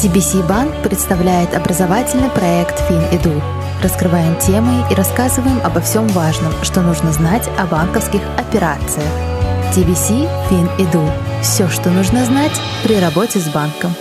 TBC 0.00 0.46
Банк 0.48 0.82
представляет 0.82 1.54
образовательный 1.54 2.30
проект 2.30 2.80
FinEdu. 2.90 3.38
Раскрываем 3.82 4.34
темы 4.38 4.82
и 4.90 4.94
рассказываем 4.94 5.60
обо 5.62 5.82
всем 5.82 6.06
важном, 6.08 6.54
что 6.62 6.80
нужно 6.80 7.12
знать 7.12 7.46
о 7.58 7.66
банковских 7.66 8.22
операциях. 8.38 9.12
TBC 9.76 10.26
FinEdu. 10.48 11.06
Все, 11.42 11.68
что 11.68 11.90
нужно 11.90 12.24
знать 12.24 12.58
при 12.82 12.98
работе 12.98 13.40
с 13.40 13.48
банком. 13.50 13.94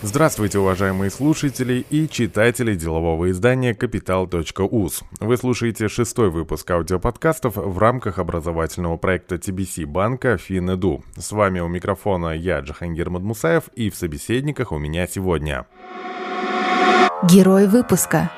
Здравствуйте, 0.00 0.60
уважаемые 0.60 1.10
слушатели 1.10 1.84
и 1.90 2.08
читатели 2.08 2.76
делового 2.76 3.32
издания 3.32 3.72
Capital.us. 3.72 5.02
Вы 5.18 5.36
слушаете 5.36 5.88
шестой 5.88 6.30
выпуск 6.30 6.70
аудиоподкастов 6.70 7.56
в 7.56 7.78
рамках 7.78 8.20
образовательного 8.20 8.96
проекта 8.96 9.34
TBC 9.34 9.86
банка 9.86 10.34
FinEdu. 10.34 11.02
С 11.16 11.32
вами 11.32 11.58
у 11.58 11.66
микрофона 11.66 12.28
я, 12.28 12.60
Джахангир 12.60 13.10
Мадмусаев, 13.10 13.64
и 13.74 13.90
в 13.90 13.96
собеседниках 13.96 14.70
у 14.70 14.78
меня 14.78 15.08
сегодня... 15.08 15.66
Герой 17.24 17.66
выпуска. 17.66 18.30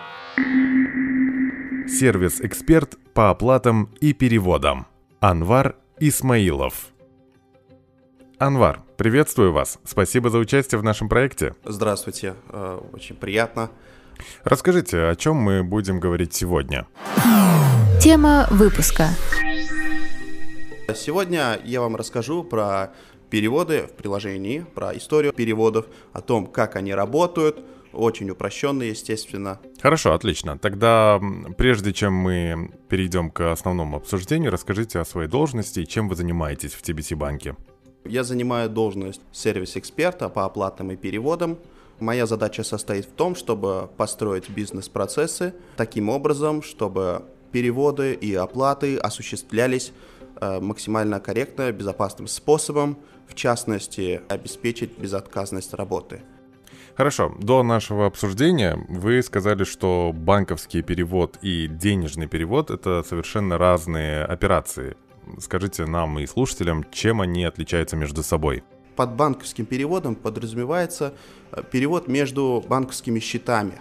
Сервис-эксперт 1.87 2.97
по 3.13 3.29
оплатам 3.29 3.91
и 4.01 4.15
переводам. 4.15 4.87
Анвар 5.21 5.77
Исмаилов. 5.99 6.90
Анвар, 8.41 8.81
приветствую 8.97 9.53
вас. 9.53 9.79
Спасибо 9.85 10.31
за 10.31 10.39
участие 10.39 10.79
в 10.79 10.83
нашем 10.83 11.11
проекте. 11.11 11.55
Здравствуйте, 11.63 12.37
э, 12.49 12.81
очень 12.95 13.15
приятно. 13.15 13.71
Расскажите, 14.45 15.09
о 15.09 15.15
чем 15.15 15.37
мы 15.37 15.63
будем 15.63 16.01
говорить 16.01 16.33
сегодня? 16.33 16.87
Тема 18.01 18.47
выпуска. 18.51 19.09
Сегодня 20.95 21.61
я 21.65 21.83
вам 21.83 21.97
расскажу 21.97 22.43
про 22.43 22.95
переводы 23.29 23.83
в 23.83 23.93
приложении, 23.93 24.61
про 24.75 24.97
историю 24.97 25.35
переводов, 25.35 25.85
о 26.15 26.23
том, 26.23 26.47
как 26.47 26.77
они 26.77 26.95
работают, 26.95 27.63
очень 27.93 28.31
упрощенно, 28.31 28.85
естественно. 28.85 29.61
Хорошо, 29.83 30.15
отлично. 30.15 30.59
Тогда, 30.59 31.21
прежде 31.59 31.93
чем 31.93 32.15
мы 32.15 32.71
перейдем 32.89 33.31
к 33.31 33.53
основному 33.53 33.99
обсуждению, 33.99 34.51
расскажите 34.51 34.99
о 34.99 35.05
своей 35.05 35.29
должности 35.29 35.81
и 35.81 35.87
чем 35.87 36.09
вы 36.09 36.17
занимаетесь 36.17 36.73
в 36.73 36.83
TBC 36.83 37.17
банке. 37.17 37.55
Я 38.05 38.25
занимаю 38.25 38.71
должность 38.71 39.21
сервис-эксперта 39.33 40.29
по 40.29 40.45
оплатам 40.45 40.91
и 40.91 40.97
переводам. 40.97 41.59
Моя 41.99 42.27
задача 42.27 42.65
состоит 42.65 43.05
в 43.05 43.13
том, 43.13 43.35
чтобы 43.35 43.91
построить 43.97 44.49
бизнес-процессы 44.49 45.55
таким 45.77 46.09
образом, 46.09 46.63
чтобы 46.63 47.23
переводы 47.53 48.15
и 48.15 48.35
оплаты 48.35 48.97
осуществлялись 48.97 49.93
э, 50.41 50.61
максимально 50.61 51.21
корректно, 51.21 51.71
безопасным 51.73 52.27
способом, 52.27 52.97
в 53.29 53.35
частности, 53.35 54.23
обеспечить 54.29 54.99
безотказность 54.99 55.75
работы. 55.75 56.23
Хорошо, 56.97 57.35
до 57.39 57.63
нашего 57.63 58.07
обсуждения 58.07 58.79
вы 58.89 59.23
сказали, 59.23 59.65
что 59.65 60.13
банковский 60.15 60.83
перевод 60.83 61.39
и 61.43 61.67
денежный 61.67 62.27
перевод— 62.27 62.71
это 62.73 63.03
совершенно 63.07 63.59
разные 63.59 64.25
операции 64.25 64.97
скажите 65.39 65.87
нам 65.87 66.19
и 66.19 66.27
слушателям, 66.27 66.85
чем 66.91 67.21
они 67.21 67.45
отличаются 67.45 67.97
между 67.97 68.23
собой. 68.23 68.63
Под 68.97 69.15
банковским 69.15 69.67
переводом 69.67 70.15
подразумевается 70.15 71.15
э, 71.53 71.63
перевод 71.71 72.09
между 72.09 72.65
банковскими 72.69 73.21
счетами. 73.21 73.75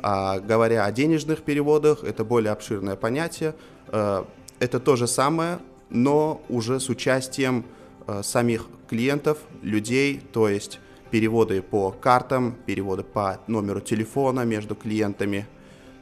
А 0.00 0.38
говоря 0.38 0.84
о 0.84 0.92
денежных 0.92 1.42
переводах, 1.42 2.04
это 2.04 2.24
более 2.24 2.52
обширное 2.52 2.96
понятие. 2.96 3.54
Э, 3.88 4.24
это 4.60 4.80
то 4.80 4.96
же 4.96 5.06
самое, 5.06 5.58
но 5.90 6.42
уже 6.48 6.78
с 6.78 6.88
участием 6.88 7.64
э, 8.06 8.22
самих 8.22 8.66
клиентов, 8.88 9.38
людей, 9.62 10.20
то 10.32 10.48
есть 10.48 10.80
переводы 11.10 11.62
по 11.62 11.90
картам, 11.90 12.54
переводы 12.66 13.02
по 13.02 13.40
номеру 13.46 13.80
телефона 13.80 14.44
между 14.44 14.74
клиентами– 14.74 15.46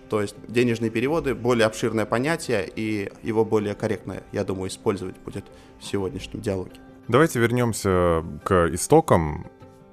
то 0.09 0.23
есть 0.23 0.37
денежные 0.49 0.91
переводы 0.91 1.35
более 1.35 1.67
обширное 1.67 2.07
понятие, 2.07 2.71
и 2.75 3.11
его 3.23 3.45
более 3.45 3.75
корректно, 3.75 4.23
я 4.33 4.45
думаю, 4.45 4.69
использовать 4.69 5.17
будет 5.19 5.45
в 5.79 5.85
сегодняшнем 5.85 6.41
диалоге. 6.41 6.73
Давайте 7.09 7.39
вернемся 7.39 8.25
к 8.45 8.69
истокам. 8.73 9.47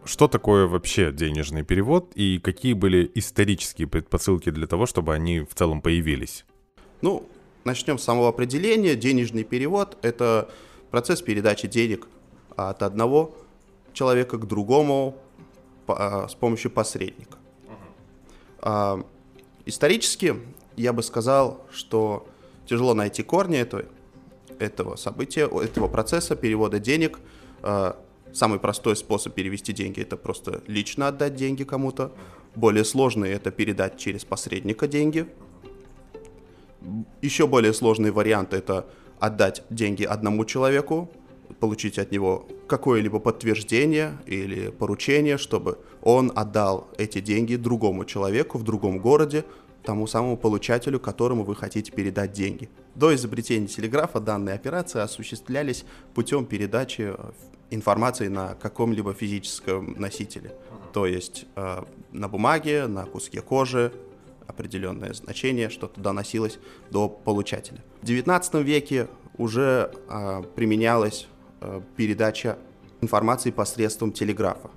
Что 0.06 0.28
такое 0.28 0.68
вообще 0.68 1.12
денежный 1.12 1.63
перевод 1.63 2.12
и 2.16 2.38
какие 2.40 2.73
были 2.73 3.09
исторические 3.16 3.88
предпосылки 3.88 4.50
для 4.50 4.68
того, 4.68 4.85
чтобы 4.85 5.13
они 5.13 5.40
в 5.40 5.53
целом 5.56 5.81
появились? 5.81 6.46
Ну, 7.02 7.29
начнем 7.63 7.97
с 7.97 8.03
самого 8.03 8.28
определения. 8.28 8.96
Денежный 8.96 9.44
перевод– 9.44 9.97
это 10.02 10.50
процесс 10.91 11.22
передачи 11.22 11.68
денег 11.68 12.07
от 12.57 12.84
одного 12.84 13.34
человека 13.94 14.38
к 14.38 14.46
другому 14.46 15.16
а, 15.88 16.28
с 16.28 16.35
помощью 16.35 16.72
посредника. 16.72 17.38
Uh-huh. 18.62 19.06
Исторически 19.66 20.35
я 20.75 20.94
бы 20.94 21.03
сказал, 21.03 21.66
что 21.72 22.28
тяжело 22.66 22.94
найти 22.94 23.24
корни 23.24 23.57
этого, 23.57 23.85
этого 24.59 24.96
события, 24.96 25.46
этого 25.46 25.88
процесса 25.88 26.35
перевода 26.35 26.79
денег. 26.79 27.19
А, 27.62 27.97
самый 28.34 28.59
простой 28.59 28.96
способ 28.96 29.34
перевести 29.34 29.73
деньги– 29.73 30.02
это 30.02 30.18
просто 30.18 30.62
лично 30.68 31.07
отдать 31.07 31.35
деньги 31.35 31.63
кому-то. 31.63 32.12
Более 32.56 32.84
сложный– 32.84 33.29
это 33.31 33.52
передать 33.52 33.97
через 33.97 34.25
посредника 34.25 34.88
деньги. 34.88 35.28
Еще 37.22 37.47
более 37.47 37.73
сложный 37.73 38.12
вариант– 38.12 38.53
это 38.56 38.88
отдать 39.19 39.63
деньги 39.69 40.03
одному 40.03 40.44
человеку, 40.44 41.09
получить 41.59 41.97
от 41.97 42.11
него 42.11 42.47
какое-либо 42.67 43.19
подтверждение 43.19 44.17
или 44.25 44.69
поручение, 44.69 45.37
чтобы 45.37 45.77
он 46.01 46.31
отдал 46.35 46.89
эти 46.97 47.21
деньги 47.21 47.55
другому 47.55 48.05
человеку 48.05 48.57
в 48.57 48.63
другом 48.63 48.99
городе, 48.99 49.45
тому 49.83 50.07
самому 50.07 50.37
получателю, 50.37 50.99
которому 50.99 51.43
вы 51.43 51.55
хотите 51.55 51.91
передать 51.91 52.31
деньги. 52.31 52.69
До 52.95 53.13
изобретения 53.13 53.67
телеграфа 53.67 54.19
данные 54.19 54.55
операции 54.55 54.99
осуществлялись 54.99 55.85
путем 56.13 56.45
передачи 56.45 57.13
э, 57.17 57.31
информации 57.69 58.27
на 58.27 58.55
каком-либо 58.55 59.13
физическом 59.13 59.95
носителе. 59.99 60.55
То 60.93 61.05
есть 61.05 61.45
э, 61.55 61.83
на 62.11 62.27
бумаге, 62.27 62.87
на 62.87 63.05
куске 63.05 63.41
кожи, 63.41 63.91
определенное 64.47 65.13
значение, 65.13 65.69
что-то 65.69 65.99
доносилось 65.99 66.59
до 66.91 67.09
получателя. 67.09 67.83
В 68.01 68.05
XIX 68.05 68.63
веке 68.63 69.07
уже 69.37 69.91
э, 70.09 70.43
применялась 70.55 71.27
Э, 71.27 71.32
передача 71.96 72.57
информации 73.01 73.51
посредством 73.51 74.12
телеграфа. 74.12 74.69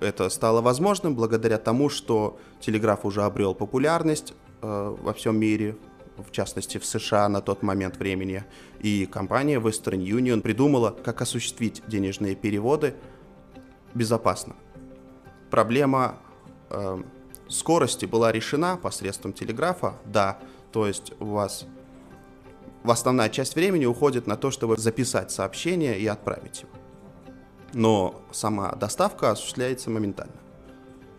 Это 0.00 0.28
стало 0.30 0.60
возможным 0.62 1.14
благодаря 1.14 1.58
тому, 1.58 1.90
что 1.90 2.38
телеграф 2.60 3.04
уже 3.04 3.22
обрел 3.22 3.54
популярность 3.54 4.32
э, 4.62 4.96
во 5.02 5.12
всем 5.12 5.38
мире, 5.38 5.76
в 6.16 6.30
частности 6.30 6.78
в 6.78 6.84
США 6.84 7.28
на 7.28 7.40
тот 7.40 7.62
момент 7.62 7.98
времени, 7.98 8.44
и 8.80 9.06
компания 9.06 9.58
Western 9.58 10.02
Union 10.02 10.40
придумала, 10.40 10.90
как 10.90 11.20
осуществить 11.20 11.82
денежные 11.86 12.34
переводы 12.34 12.94
безопасно. 13.94 14.54
Проблема 15.50 16.16
э, 16.70 17.02
скорости 17.48 18.06
была 18.06 18.32
решена 18.32 18.76
посредством 18.76 19.32
телеграфа, 19.32 19.94
да, 20.06 20.38
то 20.72 20.86
есть 20.86 21.12
у 21.20 21.26
вас 21.26 21.66
в 22.82 22.90
основная 22.90 23.28
часть 23.28 23.54
времени 23.54 23.86
уходит 23.86 24.26
на 24.26 24.36
то, 24.36 24.50
чтобы 24.50 24.76
записать 24.76 25.30
сообщение 25.30 25.98
и 25.98 26.06
отправить 26.06 26.62
его. 26.62 26.70
Но 27.72 28.22
сама 28.32 28.72
доставка 28.72 29.30
осуществляется 29.30 29.90
моментально. 29.90 30.34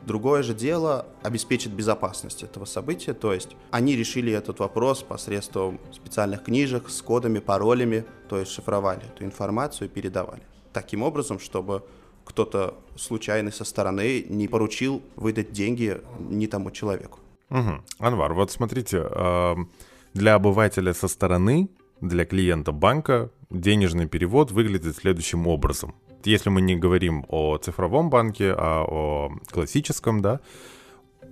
Другое 0.04 0.42
же 0.42 0.56
дело 0.56 1.06
обеспечить 1.22 1.72
безопасность 1.72 2.42
этого 2.42 2.66
события, 2.66 3.14
то 3.14 3.34
есть 3.34 3.50
они 3.70 3.96
решили 3.96 4.34
этот 4.34 4.60
вопрос 4.60 5.04
посредством 5.04 5.80
специальных 5.92 6.44
книжек 6.44 6.90
с 6.90 7.04
кодами, 7.04 7.38
паролями, 7.38 8.06
то 8.28 8.40
есть 8.40 8.52
шифровали 8.52 9.06
эту 9.06 9.24
информацию 9.24 9.88
и 9.88 9.92
передавали. 9.92 10.42
Таким 10.74 11.04
образом, 11.04 11.40
чтобы 11.40 11.84
кто-то 12.26 12.76
случайный 12.96 13.52
со 13.52 13.64
стороны 13.64 14.25
не 14.28 14.48
поручил 14.48 15.04
выдать 15.16 15.52
деньги 15.52 16.02
не 16.19 16.48
тому 16.48 16.72
человеку. 16.72 17.19
Угу. 17.52 17.81
Анвар, 18.00 18.34
вот 18.34 18.52
смотрите, 18.52 19.06
э 19.07 19.56
для 20.13 20.36
обывателя 20.36 20.94
со 20.94 21.08
стороны, 21.08 21.69
для 22.02 22.25
клиента 22.25 22.72
банка, 22.72 23.31
денежный 23.50 24.08
перевод 24.08 24.52
выглядит 24.52 24.96
следующим 24.96 25.48
образом. 25.48 25.96
Если 26.24 26.50
мы 26.50 26.62
не 26.62 26.75
говорим 26.75 27.25
о 27.30 27.58
цифровом 27.58 28.10
банке, 28.10 28.54
а 28.56 28.84
о 28.84 29.31
классическом, 29.50 30.22
да, 30.22 30.40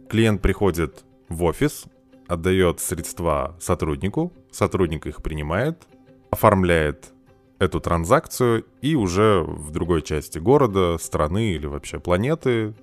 клиент 0.10 0.42
приходит 0.42 1.04
в 1.28 1.44
офис, 1.44 1.86
отдает 2.28 2.80
средства 2.80 3.56
сотруднику, 3.60 4.34
сотрудник 4.52 5.06
их 5.08 5.22
принимает, 5.22 5.88
оформляет 6.32 7.14
эту 7.60 7.80
транзакцию 7.80 8.66
и 8.82 8.96
уже 8.96 9.44
в 9.44 9.72
другой 9.72 10.02
части 10.02 10.40
города, 10.40 10.98
страны 10.98 11.52
или 11.52 11.68
вообще 11.68 12.00
планеты 12.00 12.74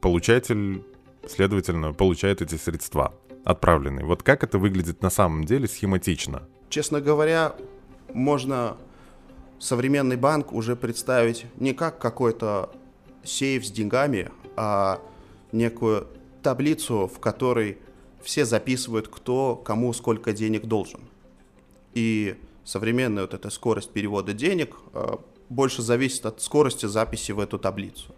получатель, 0.00 0.82
следовательно, 1.26 1.92
получает 1.92 2.42
эти 2.42 2.56
средства 2.56 3.14
отправленный. 3.44 4.04
Вот 4.04 4.22
как 4.22 4.44
это 4.44 4.58
выглядит 4.58 5.02
на 5.02 5.10
самом 5.10 5.44
деле 5.44 5.66
схематично? 5.66 6.42
Честно 6.68 7.00
говоря, 7.00 7.54
можно 8.12 8.76
современный 9.58 10.16
банк 10.16 10.52
уже 10.52 10.76
представить 10.76 11.46
не 11.56 11.72
как 11.72 11.98
какой-то 11.98 12.70
сейф 13.24 13.66
с 13.66 13.70
деньгами, 13.70 14.30
а 14.56 15.00
некую 15.52 16.08
таблицу, 16.42 17.06
в 17.06 17.18
которой 17.20 17.78
все 18.22 18.44
записывают, 18.44 19.08
кто 19.08 19.56
кому 19.56 19.92
сколько 19.92 20.32
денег 20.32 20.66
должен. 20.66 21.00
И 21.94 22.36
современная 22.64 23.22
вот 23.22 23.34
эта 23.34 23.50
скорость 23.50 23.90
перевода 23.90 24.32
денег 24.32 24.76
э, 24.92 25.16
больше 25.48 25.82
зависит 25.82 26.26
от 26.26 26.42
скорости 26.42 26.86
записи 26.86 27.32
в 27.32 27.40
эту 27.40 27.58
таблицу. 27.58 28.14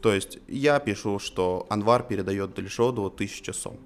То 0.00 0.12
есть 0.12 0.38
я 0.48 0.78
пишу, 0.80 1.18
что 1.18 1.66
Анвар 1.68 2.02
передает 2.02 2.54
Дельшоду 2.54 3.06
1000 3.06 3.52
сом. 3.52 3.78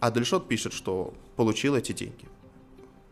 А 0.00 0.10
Дельшот 0.10 0.48
пишет, 0.48 0.72
что 0.72 1.12
получил 1.36 1.76
эти 1.76 1.92
деньги. 1.92 2.26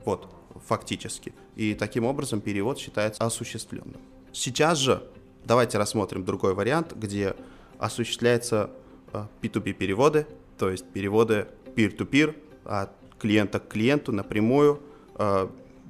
Вот, 0.05 0.29
фактически. 0.67 1.35
И 1.55 1.75
таким 1.75 2.05
образом 2.05 2.41
перевод 2.41 2.79
считается 2.79 3.23
осуществленным. 3.23 4.01
Сейчас 4.33 4.79
же 4.79 5.03
давайте 5.45 5.79
рассмотрим 5.79 6.25
другой 6.25 6.55
вариант, 6.55 6.95
где 6.95 7.37
осуществляется 7.79 8.71
P2P 9.13 9.71
э, 9.71 9.73
переводы, 9.75 10.27
то 10.59 10.71
есть 10.71 10.87
переводы 10.91 11.47
peer-to-peer 11.77 12.37
от 12.65 12.91
клиента 13.19 13.61
к 13.61 13.69
клиенту 13.69 14.13
напрямую, 14.13 14.81
э, 15.17 15.49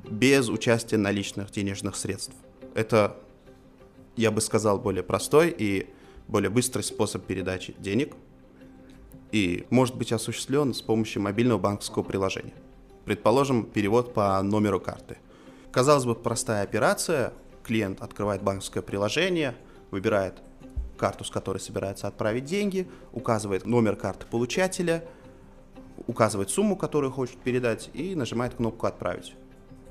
без 0.09 0.49
участия 0.49 0.97
наличных 0.97 1.51
денежных 1.51 1.97
средств. 1.97 2.35
Это, 2.75 3.17
я 4.17 4.31
бы 4.31 4.41
сказал, 4.41 4.79
более 4.79 5.03
простой 5.03 5.55
и 5.57 5.89
более 6.29 6.51
быстрый 6.51 6.83
способ 6.83 7.25
передачи 7.25 7.75
денег 7.79 8.15
и 9.33 9.67
может 9.71 9.97
быть 9.97 10.13
осуществлен 10.13 10.75
с 10.75 10.83
помощью 10.83 11.23
мобильного 11.23 11.59
банковского 11.59 12.03
приложения. 12.03 12.55
Предположим, 13.05 13.65
перевод 13.65 14.15
по 14.15 14.41
номеру 14.43 14.81
карты. 14.81 15.19
Казалось 15.73 16.05
бы, 16.05 16.15
простая 16.15 16.63
операция. 16.63 17.33
Клиент 17.65 18.01
открывает 18.01 18.43
банковское 18.43 18.83
приложение, 18.83 19.55
выбирает 19.91 20.43
карту, 20.97 21.25
с 21.25 21.31
которой 21.31 21.59
собирается 21.59 22.09
отправить 22.09 22.45
деньги, 22.45 22.89
указывает 23.13 23.67
номер 23.67 23.97
карты 23.97 24.27
получателя, 24.27 25.05
указывает 26.07 26.51
сумму, 26.51 26.77
которую 26.77 27.13
хочет 27.13 27.37
передать, 27.39 27.91
и 27.95 28.15
нажимает 28.15 28.55
кнопку 28.55 28.87
«Отправить». 28.87 29.35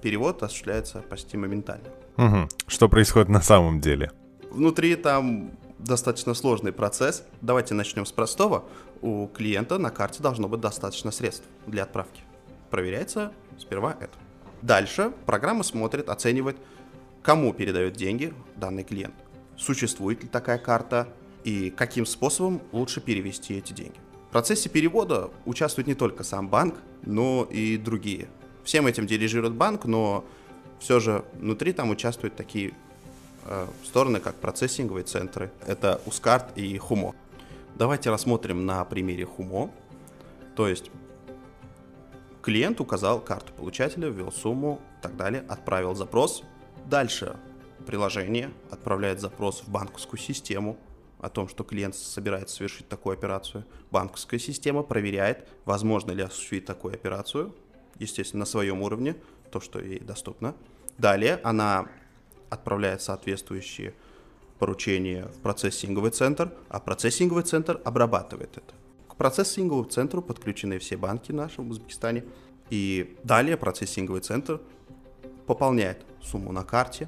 Перевод 0.02 0.44
осуществляется 0.44 1.00
почти 1.02 1.38
моментально. 1.38 1.88
Угу. 2.18 2.50
Что 2.68 2.90
происходит 2.90 3.30
на 3.30 3.42
самом 3.42 3.80
деле? 3.80 4.12
Внутри 4.52 4.96
там 4.96 5.52
достаточно 5.80 6.34
сложный 6.34 6.72
процесс. 6.72 7.24
Давайте 7.42 7.74
начнем 7.74 8.06
с 8.06 8.12
простого. 8.12 8.66
У 9.02 9.28
клиента 9.28 9.78
на 9.78 9.90
карте 9.90 10.24
должно 10.24 10.48
быть 10.48 10.62
достаточно 10.62 11.12
средств 11.12 11.46
для 11.66 11.84
отправки. 11.84 12.22
Проверяется 12.70 13.32
сперва 13.58 13.96
это. 14.00 14.18
Дальше 14.62 15.14
программа 15.26 15.64
смотрит, 15.64 16.10
оценивает, 16.10 16.58
кому 17.22 17.54
передает 17.54 17.94
деньги 17.94 18.34
данный 18.56 18.84
клиент 18.84 19.14
существует 19.58 20.24
ли 20.24 20.30
такая 20.30 20.60
карта 20.60 21.08
и 21.44 21.70
каким 21.70 22.06
способом 22.06 22.62
лучше 22.72 23.02
перевести 23.02 23.56
эти 23.56 23.74
деньги. 23.74 23.98
В 24.30 24.32
процессе 24.32 24.70
перевода 24.70 25.32
участвует 25.46 25.88
не 25.88 25.96
только 25.96 26.24
сам 26.24 26.48
банк, 26.50 26.76
но 27.04 27.48
и 27.50 27.78
другие. 27.78 28.30
Всем 28.64 28.88
этим 28.88 29.08
дирижирует 29.08 29.54
банк, 29.54 29.86
но 29.86 30.26
все 30.80 31.00
же 31.00 31.26
внутри 31.34 31.74
там 31.74 31.90
участвуют 31.90 32.36
такие 32.36 32.74
стороны, 33.84 34.20
как 34.20 34.36
процессинговые 34.36 35.04
центры. 35.04 35.52
Это 35.66 36.02
Ускарт 36.06 36.58
и 36.58 36.78
Хумо. 36.78 37.16
Давайте 37.76 38.10
рассмотрим 38.10 38.66
на 38.66 38.84
примере 38.86 39.26
Хумо. 39.26 39.72
То 40.56 40.68
есть 40.68 40.92
клиент 42.42 42.82
указал 42.82 43.20
карту 43.20 43.54
получателя, 43.54 44.10
ввел 44.10 44.32
сумму 44.32 44.82
так 45.02 45.16
далее, 45.16 45.44
отправил 45.48 45.96
запрос. 45.96 46.44
Дальше 46.86 47.38
приложение 47.86 48.52
отправляет 48.72 49.22
запрос 49.22 49.62
в 49.62 49.70
банковскую 49.70 50.20
систему 50.20 50.78
о 51.20 51.30
том, 51.30 51.48
что 51.48 51.64
клиент 51.64 51.96
собирается 51.96 52.56
совершить 52.56 52.88
такую 52.90 53.14
операцию. 53.14 53.64
Банковская 53.92 54.40
система 54.40 54.84
проверяет, 54.84 55.48
возможно 55.66 56.12
ли 56.12 56.24
осуществить 56.24 56.66
такую 56.66 56.94
операцию, 56.94 57.56
естественно, 58.00 58.42
на 58.42 58.46
своем 58.46 58.82
уровне, 58.82 59.16
то, 59.52 59.60
что 59.60 59.80
ей 59.80 60.00
доступно. 60.00 60.54
Далее 60.98 61.40
она 61.44 61.88
отправляет 62.50 63.02
соответствующие 63.02 63.94
поручения 64.60 65.26
в 65.26 65.42
процессинговый 65.42 66.12
центр, 66.12 66.52
а 66.70 66.80
процессинговый 66.80 67.44
центр 67.44 67.80
обрабатывает 67.84 68.58
это. 68.58 68.74
К 69.08 69.16
процессинговому 69.16 69.86
центру 69.86 70.22
подключены 70.22 70.80
все 70.80 70.98
банки 70.98 71.32
наши 71.32 71.62
в 71.62 71.70
Узбекистане, 71.70 72.26
и 72.70 73.16
далее 73.24 73.58
процессинговый 73.58 74.22
центр 74.22 74.60
пополняет 75.46 76.06
сумму 76.22 76.52
на 76.52 76.64
карте, 76.64 77.08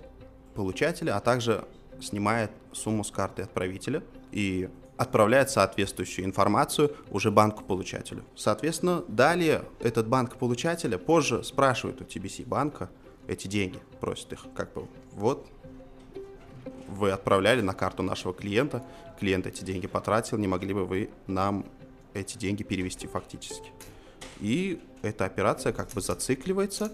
получателя, 0.55 1.17
а 1.17 1.19
также 1.19 1.65
снимает 2.01 2.51
сумму 2.71 3.03
с 3.03 3.11
карты 3.11 3.41
отправителя 3.43 4.03
и 4.31 4.69
отправляет 4.97 5.49
соответствующую 5.49 6.25
информацию 6.25 6.95
уже 7.09 7.31
банку-получателю. 7.31 8.23
Соответственно, 8.35 9.03
далее 9.07 9.63
этот 9.79 10.07
банк 10.07 10.35
получателя 10.35 10.97
позже 10.97 11.43
спрашивает 11.43 12.01
у 12.01 12.03
TBC 12.03 12.45
банка 12.45 12.89
эти 13.29 13.47
деньги, 13.47 13.79
просит 13.99 14.33
их, 14.33 14.45
как 14.55 14.73
бы, 14.73 14.87
вот, 15.13 15.47
вы 16.87 17.11
отправляли 17.11 17.61
на 17.61 17.73
карту 17.73 18.03
нашего 18.03 18.33
клиента, 18.33 18.83
клиент 19.19 19.45
эти 19.45 19.63
деньги 19.63 19.87
потратил, 19.87 20.37
не 20.37 20.47
могли 20.47 20.73
бы 20.73 20.85
вы 20.85 21.09
нам 21.27 21.65
эти 22.13 22.37
деньги 22.37 22.63
перевести 22.63 23.07
фактически. 23.07 23.71
И 24.39 24.81
эта 25.01 25.25
операция 25.25 25.73
как 25.73 25.91
бы 25.91 26.01
зацикливается, 26.01 26.91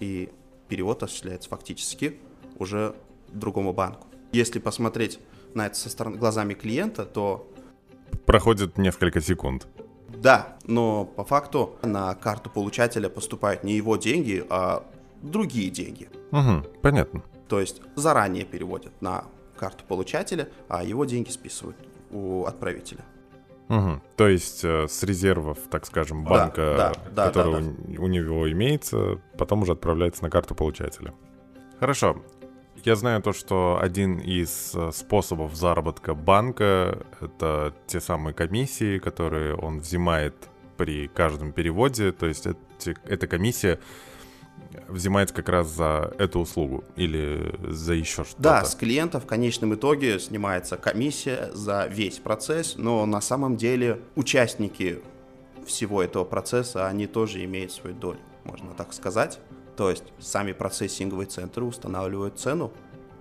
и 0.00 0.30
перевод 0.68 1.02
осуществляется 1.02 1.48
фактически 1.50 2.18
уже 2.58 2.94
другому 3.28 3.72
банку. 3.72 4.06
Если 4.32 4.58
посмотреть 4.58 5.20
на 5.54 5.66
это 5.66 5.76
со 5.76 5.90
стороны 5.90 6.16
глазами 6.16 6.54
клиента, 6.54 7.04
то... 7.04 7.48
Проходит 8.26 8.78
несколько 8.78 9.20
секунд. 9.20 9.66
Да, 10.08 10.56
но 10.64 11.04
по 11.04 11.24
факту 11.24 11.76
на 11.82 12.14
карту 12.14 12.48
получателя 12.48 13.08
поступают 13.08 13.62
не 13.64 13.74
его 13.74 13.96
деньги, 13.96 14.44
а 14.48 14.84
другие 15.24 15.70
деньги. 15.70 16.08
Угу, 16.30 16.80
понятно. 16.82 17.22
То 17.48 17.60
есть 17.60 17.80
заранее 17.96 18.44
переводят 18.44 18.92
на 19.00 19.24
карту 19.56 19.84
получателя, 19.86 20.48
а 20.68 20.82
его 20.82 21.04
деньги 21.04 21.30
списывают 21.30 21.76
у 22.10 22.44
отправителя. 22.44 23.04
Угу. 23.68 24.00
То 24.16 24.28
есть 24.28 24.64
э, 24.64 24.86
с 24.88 25.02
резервов, 25.02 25.58
так 25.70 25.86
скажем, 25.86 26.24
банка, 26.24 26.74
да, 26.76 26.92
да, 27.10 27.26
который 27.26 27.52
да, 27.52 27.60
да, 27.60 27.74
да. 27.78 28.00
У, 28.00 28.04
у 28.04 28.06
него 28.08 28.50
имеется, 28.52 29.20
потом 29.38 29.62
уже 29.62 29.72
отправляется 29.72 30.22
на 30.22 30.30
карту 30.30 30.54
получателя. 30.54 31.14
Хорошо. 31.80 32.22
Я 32.84 32.96
знаю 32.96 33.22
то, 33.22 33.32
что 33.32 33.78
один 33.80 34.18
из 34.18 34.72
э, 34.74 34.90
способов 34.92 35.54
заработка 35.54 36.14
банка— 36.14 36.98
это 37.20 37.74
те 37.86 38.00
самые 38.00 38.34
комиссии, 38.34 38.98
которые 38.98 39.54
он 39.54 39.80
взимает 39.80 40.34
при 40.76 41.08
каждом 41.08 41.52
переводе. 41.52 42.12
То 42.12 42.26
есть 42.26 42.46
эти, 42.46 42.94
эта 43.06 43.26
комиссия 43.26 43.80
взимается 44.88 45.34
как 45.34 45.48
раз 45.48 45.68
за 45.68 46.12
эту 46.18 46.40
услугу 46.40 46.84
или 46.96 47.54
за 47.62 47.94
еще 47.94 48.24
что-то. 48.24 48.42
Да, 48.42 48.64
с 48.64 48.74
клиента 48.74 49.20
в 49.20 49.26
конечном 49.26 49.74
итоге 49.74 50.18
снимается 50.18 50.76
комиссия 50.76 51.50
за 51.52 51.86
весь 51.86 52.18
процесс, 52.18 52.76
но 52.76 53.06
на 53.06 53.20
самом 53.20 53.56
деле 53.56 54.00
участники 54.14 55.02
всего 55.66 56.02
этого 56.02 56.24
процесса, 56.24 56.86
они 56.86 57.06
тоже 57.06 57.44
имеют 57.44 57.72
свою 57.72 57.96
долю, 57.96 58.18
можно 58.44 58.72
так 58.74 58.92
сказать. 58.92 59.40
То 59.76 59.90
есть 59.90 60.04
сами 60.20 60.52
процессинговые 60.52 61.26
центры 61.26 61.64
устанавливают 61.64 62.38
цену 62.38 62.72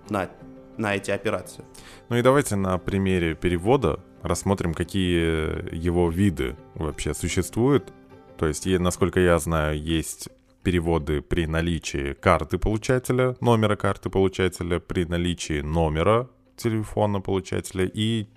на, 0.09 0.29
на 0.77 0.95
эти 0.95 1.11
операции. 1.11 1.63
Ну 2.09 2.17
и 2.17 2.21
давайте 2.21 2.55
на 2.55 2.77
примере 2.77 3.33
перевода 3.33 3.99
рассмотрим, 4.21 4.73
какие 4.73 5.73
его 5.73 6.09
виды 6.09 6.55
вообще 6.75 7.13
существуют. 7.13 7.91
То 8.37 8.47
есть, 8.47 8.65
насколько 8.65 9.19
я 9.19 9.39
знаю, 9.39 9.81
есть 9.81 10.29
переводы 10.63 11.21
при 11.21 11.45
наличии 11.45 12.13
карты 12.13 12.57
получателя, 12.57 13.35
номера 13.41 13.75
карты 13.75 14.09
получателя, 14.09 14.79
при 14.79 15.05
наличии 15.05 15.61
номера 15.61 16.29
телефона 16.55 17.21
получателя 17.21 17.85
и 17.85 18.27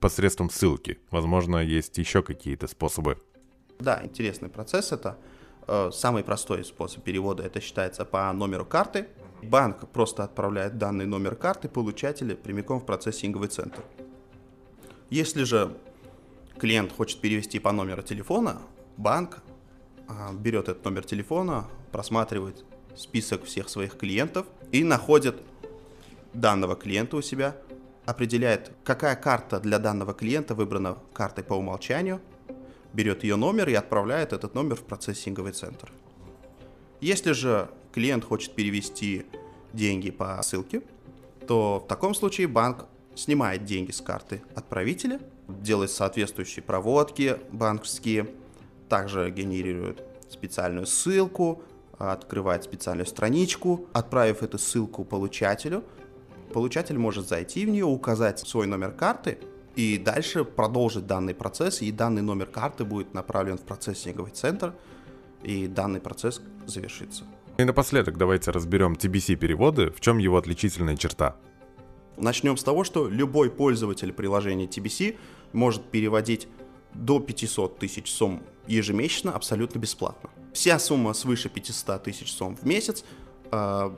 посредством 0.00 0.50
ссылки. 0.50 0.98
Возможно, 1.10 1.58
есть 1.58 1.98
еще 1.98 2.22
какие-то 2.22 2.66
способы. 2.66 3.18
Да, 3.78 4.00
интересный 4.02 4.48
процесс 4.48 4.92
это. 4.92 5.18
Э, 5.66 5.90
самый 5.92 6.24
простой 6.24 6.64
способ 6.64 7.04
перевода 7.04 7.42
это 7.42 7.60
считается 7.60 8.04
по 8.04 8.32
номеру 8.32 8.64
карты. 8.64 9.06
Банк 9.42 9.88
просто 9.90 10.24
отправляет 10.24 10.78
данный 10.78 11.06
номер 11.06 11.36
карты 11.36 11.68
получателя 11.68 12.34
прямиком 12.34 12.80
в 12.80 12.86
процессинговый 12.86 13.48
центр. 13.48 13.82
Если 15.10 15.44
же 15.44 15.76
клиент 16.58 16.92
хочет 16.92 17.20
перевести 17.20 17.58
по 17.58 17.72
номеру 17.72 18.02
телефона, 18.02 18.62
банк 18.96 19.42
берет 20.32 20.68
этот 20.68 20.84
номер 20.84 21.04
телефона, 21.04 21.66
просматривает 21.92 22.64
список 22.96 23.44
всех 23.44 23.68
своих 23.68 23.96
клиентов 23.96 24.46
и 24.72 24.84
находит 24.84 25.40
данного 26.32 26.76
клиента 26.76 27.16
у 27.16 27.22
себя, 27.22 27.56
определяет, 28.06 28.72
какая 28.84 29.16
карта 29.16 29.60
для 29.60 29.78
данного 29.78 30.14
клиента 30.14 30.54
выбрана 30.54 30.98
картой 31.12 31.44
по 31.44 31.54
умолчанию, 31.54 32.20
берет 32.92 33.22
ее 33.22 33.36
номер 33.36 33.68
и 33.68 33.74
отправляет 33.74 34.32
этот 34.32 34.54
номер 34.54 34.76
в 34.76 34.82
процессинговый 34.82 35.52
центр. 35.52 35.92
Если 37.00 37.32
же 37.32 37.68
клиент 37.92 38.24
хочет 38.24 38.54
перевести 38.54 39.26
деньги 39.72 40.10
по 40.10 40.40
ссылке, 40.42 40.82
то 41.46 41.82
в 41.84 41.88
таком 41.88 42.14
случае 42.14 42.48
банк 42.48 42.86
снимает 43.14 43.64
деньги 43.64 43.90
с 43.90 44.00
карты 44.00 44.42
отправителя, 44.54 45.20
делает 45.48 45.90
соответствующие 45.90 46.62
проводки 46.62 47.38
банковские, 47.52 48.28
также 48.88 49.30
генерирует 49.30 50.02
специальную 50.28 50.86
ссылку, 50.86 51.62
открывает 51.98 52.64
специальную 52.64 53.06
страничку, 53.06 53.86
отправив 53.92 54.42
эту 54.42 54.58
ссылку 54.58 55.04
получателю, 55.04 55.84
получатель 56.52 56.98
может 56.98 57.28
зайти 57.28 57.66
в 57.66 57.68
нее, 57.68 57.84
указать 57.84 58.38
свой 58.40 58.66
номер 58.66 58.92
карты 58.92 59.38
и 59.76 59.98
дальше 59.98 60.44
продолжить 60.44 61.06
данный 61.06 61.34
процесс, 61.34 61.82
и 61.82 61.92
данный 61.92 62.22
номер 62.22 62.46
карты 62.46 62.84
будет 62.84 63.14
направлен 63.14 63.58
в 63.58 63.62
процессинговый 63.62 64.32
центр, 64.32 64.74
и 65.42 65.68
данный 65.68 66.00
процесс 66.00 66.40
завершится. 66.66 67.24
И 67.58 67.64
напоследок 67.64 68.16
давайте 68.16 68.50
разберем 68.50 68.94
TBC-переводы, 68.94 69.90
в 69.90 70.00
чем 70.00 70.18
его 70.18 70.36
отличительная 70.36 70.96
черта. 70.96 71.36
Начнем 72.16 72.56
с 72.56 72.64
того, 72.64 72.82
что 72.82 73.08
любой 73.08 73.50
пользователь 73.50 74.12
приложения 74.12 74.66
TBC 74.66 75.16
может 75.52 75.84
переводить 75.84 76.48
до 76.94 77.20
500 77.20 77.78
тысяч 77.78 78.10
сом 78.10 78.42
ежемесячно 78.68 79.32
абсолютно 79.32 79.78
бесплатно. 79.78 80.30
Вся 80.52 80.78
сумма 80.78 81.14
свыше 81.14 81.48
500 81.48 82.02
тысяч 82.02 82.32
сом 82.32 82.56
в 82.56 82.64
месяц 82.64 83.04
э, 83.50 83.90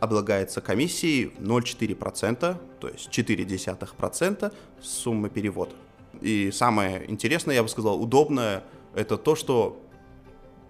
облагается 0.00 0.60
комиссией 0.60 1.32
0,4%, 1.38 2.56
то 2.80 2.88
есть 2.88 3.08
0,4% 3.08 4.52
суммы 4.80 5.30
перевода. 5.30 5.72
И 6.20 6.50
самое 6.50 7.10
интересное, 7.10 7.54
я 7.54 7.62
бы 7.62 7.68
сказал, 7.68 8.00
удобное, 8.00 8.64
это 8.94 9.16
то, 9.16 9.34
что 9.34 9.82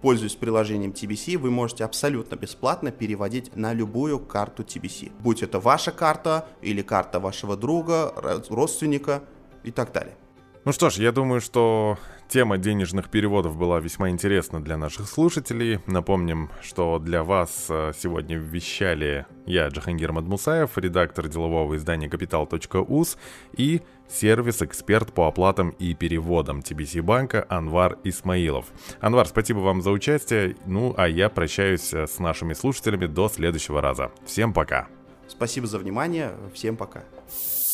пользуясь 0.03 0.35
приложением 0.35 0.91
TBC, 0.91 1.37
вы 1.37 1.49
можете 1.49 1.85
абсолютно 1.85 2.35
бесплатно 2.35 2.91
переводить 2.91 3.55
на 3.55 3.73
любую 3.73 4.19
карту 4.19 4.63
TBC. 4.63 5.13
Будь 5.21 5.41
это 5.41 5.61
ваша 5.61 5.91
карта 5.91 6.45
или 6.61 6.81
карта 6.81 7.21
вашего 7.21 7.55
друга, 7.55 8.13
родственника 8.49 9.23
и 9.63 9.71
так 9.71 9.93
далее. 9.93 10.17
Ну 10.65 10.71
что 10.71 10.89
ж, 10.89 10.95
я 10.95 11.11
думаю, 11.11 11.41
что 11.41 11.97
тема 12.29 12.57
денежных 12.57 13.09
переводов 13.09 13.57
была 13.57 13.81
весьма 13.81 14.09
интересна 14.09 14.63
для 14.63 14.77
наших 14.77 15.09
слушателей. 15.09 15.79
Напомним, 15.87 16.49
что 16.61 16.99
для 16.99 17.25
вас 17.25 17.65
э, 17.67 17.91
сегодня 17.97 18.37
вещали 18.37 19.25
я, 19.45 19.67
Джахангир 19.67 20.13
Мадмусаев, 20.13 20.77
редактор 20.77 21.27
делового 21.27 21.75
издания 21.75 22.07
Capital.us 22.07 23.17
и 23.57 23.81
сервис-эксперт 24.07 25.11
по 25.11 25.27
оплатам 25.27 25.71
и 25.79 25.93
переводам 25.93 26.59
TBC 26.59 27.01
банка 27.01 27.45
Анвар 27.49 27.97
Исмаилов. 28.05 28.67
Анвар, 29.01 29.27
спасибо 29.27 29.59
вам 29.59 29.81
за 29.81 29.91
участие. 29.91 30.55
Ну, 30.65 30.93
а 30.95 31.09
я 31.09 31.27
прощаюсь 31.27 31.93
э, 31.93 32.07
с 32.07 32.19
нашими 32.19 32.53
слушателями 32.53 33.07
до 33.07 33.27
следующего 33.27 33.81
раза. 33.81 34.13
Всем 34.25 34.53
пока. 34.53 34.87
Спасибо 35.27 35.67
за 35.67 35.77
внимание. 35.77 36.31
Всем 36.53 36.77
пока. 36.77 37.03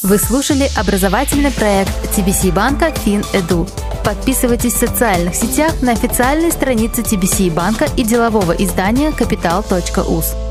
Вы 0.02 0.18
слушали 0.18 0.70
образовательный 0.78 1.52
проект 1.52 1.92
TBC 2.18 2.54
банка 2.54 2.88
FinEdu. 2.88 3.70
Подписывайтесь 4.06 4.76
в 4.76 4.78
социальных 4.78 5.36
сетях 5.36 5.82
на 5.82 5.92
официальной 5.92 6.54
странице 6.54 7.02
TBC 7.02 7.54
банка 7.54 7.86
и 7.98 8.04
делового 8.04 8.54
издания 8.54 9.10
Capital.us. 9.10 10.49